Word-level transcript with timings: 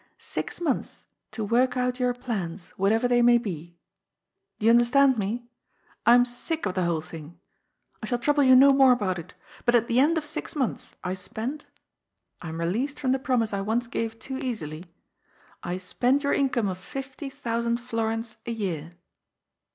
Six 0.17 0.59
months 0.59 1.05
to 1.29 1.43
work 1.43 1.77
out 1.77 1.99
your 1.99 2.15
plans, 2.15 2.71
whatever 2.71 3.07
they 3.07 3.21
may 3.21 3.37
be. 3.37 3.77
Do 4.57 4.65
you 4.65 4.71
understand 4.71 5.19
me? 5.19 5.45
I 6.07 6.15
am 6.15 6.25
sick 6.25 6.65
of 6.65 6.73
the 6.73 6.85
whole 6.85 7.01
thing. 7.01 7.39
I 8.01 8.07
shall 8.07 8.17
trouble 8.17 8.41
you 8.41 8.55
no 8.55 8.71
more 8.71 8.93
about 8.93 9.19
it. 9.19 9.35
But 9.63 9.75
at 9.75 9.87
the 9.87 9.99
end 9.99 10.17
of 10.17 10.25
six 10.25 10.55
months 10.55 10.95
I 11.03 11.13
spend— 11.13 11.67
I 12.41 12.49
am 12.49 12.59
released 12.59 12.99
from 12.99 13.11
the 13.11 13.19
promise 13.19 13.53
I 13.53 13.61
once 13.61 13.85
gave 13.85 14.17
too 14.17 14.39
easily— 14.39 14.85
I 15.61 15.77
spend 15.77 16.23
your 16.23 16.33
income 16.33 16.67
of 16.67 16.79
fifty 16.79 17.29
thousand 17.29 17.77
florins 17.77 18.37
a 18.47 18.51
year." 18.51 18.93